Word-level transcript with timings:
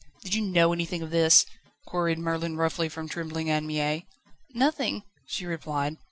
"Did 0.23 0.33
you 0.33 0.41
know 0.41 0.73
anything 0.73 1.03
of 1.03 1.11
this?" 1.11 1.45
queried 1.85 2.17
Merlin 2.17 2.57
roughly 2.57 2.89
from 2.89 3.07
trembling 3.07 3.51
Anne 3.51 3.67
Mie. 3.67 4.07
"Nothing," 4.51 5.03
she 5.27 5.45
replied. 5.45 5.97